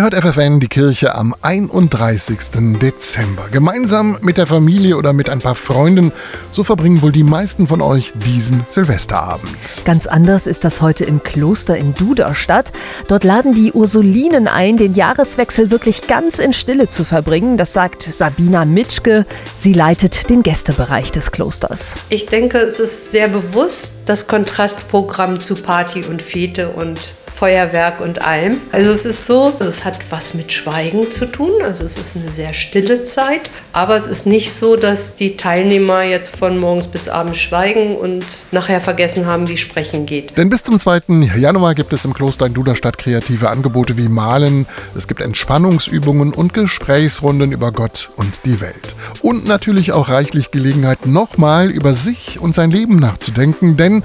Ihr 0.00 0.04
hört 0.04 0.14
FFN 0.14 0.60
die 0.60 0.68
Kirche 0.68 1.14
am 1.14 1.34
31. 1.42 2.38
Dezember. 2.80 3.50
Gemeinsam 3.50 4.16
mit 4.22 4.38
der 4.38 4.46
Familie 4.46 4.96
oder 4.96 5.12
mit 5.12 5.28
ein 5.28 5.40
paar 5.40 5.54
Freunden, 5.54 6.10
so 6.50 6.64
verbringen 6.64 7.02
wohl 7.02 7.12
die 7.12 7.22
meisten 7.22 7.68
von 7.68 7.82
euch 7.82 8.14
diesen 8.14 8.64
Silvesterabend. 8.66 9.84
Ganz 9.84 10.06
anders 10.06 10.46
ist 10.46 10.64
das 10.64 10.80
heute 10.80 11.04
im 11.04 11.22
Kloster 11.22 11.76
in 11.76 11.92
Duderstadt. 11.92 12.72
Dort 13.08 13.24
laden 13.24 13.52
die 13.52 13.72
Ursulinen 13.72 14.48
ein, 14.48 14.78
den 14.78 14.94
Jahreswechsel 14.94 15.70
wirklich 15.70 16.06
ganz 16.06 16.38
in 16.38 16.54
Stille 16.54 16.88
zu 16.88 17.04
verbringen. 17.04 17.58
Das 17.58 17.74
sagt 17.74 18.00
Sabina 18.00 18.64
Mitschke. 18.64 19.26
Sie 19.54 19.74
leitet 19.74 20.30
den 20.30 20.42
Gästebereich 20.42 21.12
des 21.12 21.30
Klosters. 21.30 21.96
Ich 22.08 22.24
denke, 22.24 22.56
es 22.56 22.80
ist 22.80 23.10
sehr 23.10 23.28
bewusst 23.28 23.96
das 24.06 24.28
Kontrastprogramm 24.28 25.40
zu 25.40 25.56
Party 25.56 26.04
und 26.04 26.22
Fete 26.22 26.70
und 26.70 27.19
Feuerwerk 27.40 28.02
und 28.02 28.20
allem. 28.20 28.58
Also 28.70 28.90
es 28.90 29.06
ist 29.06 29.24
so, 29.24 29.50
es 29.60 29.86
hat 29.86 29.98
was 30.10 30.34
mit 30.34 30.52
Schweigen 30.52 31.10
zu 31.10 31.24
tun, 31.24 31.50
also 31.64 31.84
es 31.84 31.96
ist 31.96 32.18
eine 32.18 32.30
sehr 32.30 32.52
stille 32.52 33.02
Zeit, 33.02 33.50
aber 33.72 33.96
es 33.96 34.06
ist 34.06 34.26
nicht 34.26 34.52
so, 34.52 34.76
dass 34.76 35.14
die 35.14 35.38
Teilnehmer 35.38 36.02
jetzt 36.02 36.36
von 36.36 36.58
morgens 36.58 36.88
bis 36.88 37.08
abends 37.08 37.38
schweigen 37.38 37.96
und 37.96 38.26
nachher 38.52 38.82
vergessen 38.82 39.24
haben, 39.24 39.48
wie 39.48 39.56
Sprechen 39.56 40.04
geht. 40.04 40.36
Denn 40.36 40.50
bis 40.50 40.64
zum 40.64 40.78
2. 40.78 41.00
Januar 41.38 41.74
gibt 41.74 41.94
es 41.94 42.04
im 42.04 42.12
Kloster 42.12 42.44
in 42.44 42.52
Duderstadt 42.52 42.98
kreative 42.98 43.48
Angebote 43.48 43.96
wie 43.96 44.10
Malen, 44.10 44.66
es 44.94 45.08
gibt 45.08 45.22
Entspannungsübungen 45.22 46.34
und 46.34 46.52
Gesprächsrunden 46.52 47.52
über 47.52 47.72
Gott 47.72 48.10
und 48.16 48.34
die 48.44 48.60
Welt. 48.60 48.94
Und 49.22 49.46
natürlich 49.46 49.92
auch 49.92 50.10
reichlich 50.10 50.50
Gelegenheit, 50.50 51.06
nochmal 51.06 51.70
über 51.70 51.94
sich 51.94 52.38
und 52.38 52.54
sein 52.54 52.70
Leben 52.70 52.96
nachzudenken, 52.96 53.78
denn 53.78 54.02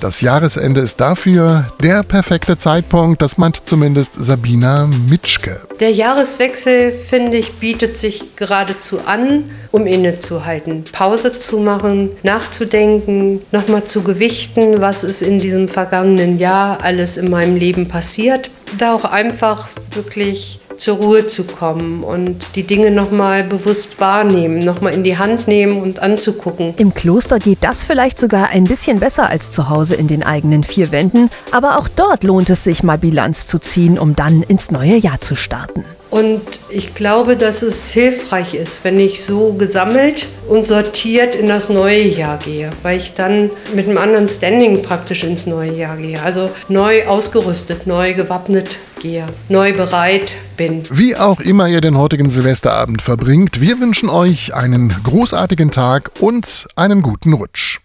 das 0.00 0.20
Jahresende 0.20 0.80
ist 0.80 1.00
dafür 1.00 1.68
der 1.82 2.02
perfekte 2.02 2.56
Zeitpunkt, 2.56 3.22
das 3.22 3.38
meint 3.38 3.62
zumindest 3.64 4.14
Sabina 4.14 4.88
Mitschke. 5.08 5.60
Der 5.80 5.90
Jahreswechsel, 5.90 6.92
finde 6.92 7.36
ich, 7.36 7.54
bietet 7.54 7.96
sich 7.96 8.36
geradezu 8.36 9.00
an, 9.06 9.50
um 9.72 9.86
innezuhalten, 9.86 10.84
Pause 10.92 11.36
zu 11.36 11.58
machen, 11.58 12.10
nachzudenken, 12.22 13.42
nochmal 13.52 13.84
zu 13.84 14.02
gewichten, 14.02 14.80
was 14.80 15.04
ist 15.04 15.22
in 15.22 15.38
diesem 15.38 15.68
vergangenen 15.68 16.38
Jahr 16.38 16.78
alles 16.82 17.16
in 17.16 17.30
meinem 17.30 17.56
Leben 17.56 17.88
passiert. 17.88 18.50
Da 18.78 18.94
auch 18.94 19.04
einfach 19.04 19.68
wirklich 19.92 20.60
zur 20.78 20.96
Ruhe 20.96 21.26
zu 21.26 21.44
kommen 21.44 22.02
und 22.02 22.36
die 22.54 22.64
Dinge 22.64 22.90
nochmal 22.90 23.44
bewusst 23.44 24.00
wahrnehmen, 24.00 24.58
nochmal 24.58 24.94
in 24.94 25.04
die 25.04 25.18
Hand 25.18 25.48
nehmen 25.48 25.80
und 25.80 26.00
anzugucken. 26.00 26.74
Im 26.76 26.94
Kloster 26.94 27.38
geht 27.38 27.58
das 27.62 27.84
vielleicht 27.84 28.18
sogar 28.18 28.50
ein 28.50 28.64
bisschen 28.64 29.00
besser 29.00 29.28
als 29.28 29.50
zu 29.50 29.68
Hause 29.68 29.94
in 29.94 30.08
den 30.08 30.22
eigenen 30.22 30.64
vier 30.64 30.92
Wänden, 30.92 31.30
aber 31.52 31.78
auch 31.78 31.88
dort 31.88 32.24
lohnt 32.24 32.50
es 32.50 32.64
sich 32.64 32.82
mal 32.82 32.98
Bilanz 32.98 33.46
zu 33.46 33.58
ziehen, 33.58 33.98
um 33.98 34.16
dann 34.16 34.42
ins 34.42 34.70
neue 34.70 34.96
Jahr 34.96 35.20
zu 35.20 35.34
starten. 35.34 35.84
Und 36.10 36.42
ich 36.70 36.94
glaube, 36.94 37.36
dass 37.36 37.62
es 37.62 37.92
hilfreich 37.92 38.54
ist, 38.54 38.84
wenn 38.84 38.98
ich 38.98 39.24
so 39.24 39.52
gesammelt 39.54 40.26
und 40.48 40.64
sortiert 40.64 41.34
in 41.34 41.48
das 41.48 41.68
neue 41.68 42.02
Jahr 42.02 42.38
gehe, 42.38 42.70
weil 42.82 42.96
ich 42.96 43.14
dann 43.14 43.50
mit 43.74 43.88
einem 43.88 43.98
anderen 43.98 44.28
Standing 44.28 44.82
praktisch 44.82 45.24
ins 45.24 45.46
neue 45.46 45.74
Jahr 45.74 45.96
gehe. 45.96 46.22
Also 46.22 46.50
neu 46.68 47.06
ausgerüstet, 47.06 47.86
neu 47.86 48.14
gewappnet 48.14 48.78
gehe, 49.00 49.26
neu 49.48 49.72
bereit 49.72 50.32
bin. 50.56 50.82
Wie 50.90 51.16
auch 51.16 51.40
immer 51.40 51.68
ihr 51.68 51.80
den 51.80 51.96
heutigen 51.96 52.28
Silvesterabend 52.28 53.02
verbringt, 53.02 53.60
wir 53.60 53.80
wünschen 53.80 54.08
euch 54.08 54.54
einen 54.54 54.94
großartigen 55.04 55.70
Tag 55.70 56.10
und 56.20 56.66
einen 56.76 57.02
guten 57.02 57.32
Rutsch. 57.32 57.80